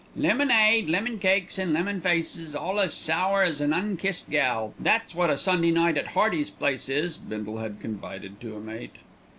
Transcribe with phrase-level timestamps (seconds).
[0.15, 5.29] "Lemonade, lemon cakes, and lemon faces, all as sour as an unkissed gal, that's wot
[5.29, 8.95] a Sunday night at Hearty's place is," Bindle had confided to a mate.